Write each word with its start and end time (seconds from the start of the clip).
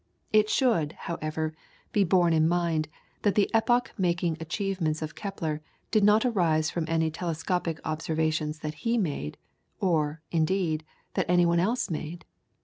It 0.33 0.49
should, 0.49 0.93
however, 0.93 1.53
be 1.91 2.03
borne 2.03 2.33
in 2.33 2.47
mind 2.47 2.87
that 3.21 3.35
the 3.35 3.53
epoch 3.53 3.91
making 3.99 4.35
achievements 4.39 5.03
of 5.03 5.13
Kepler 5.13 5.61
did 5.91 6.03
not 6.03 6.25
arise 6.25 6.71
from 6.71 6.85
any 6.87 7.11
telescopic 7.11 7.79
observations 7.85 8.61
that 8.61 8.79
he 8.87 8.97
made, 8.97 9.37
or, 9.79 10.23
indeed, 10.31 10.83
that 11.13 11.29
any 11.29 11.45
one 11.45 11.59
else 11.59 11.91
made. 11.91 12.25